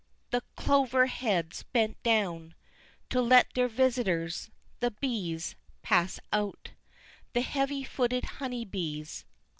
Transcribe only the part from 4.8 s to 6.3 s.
bees pass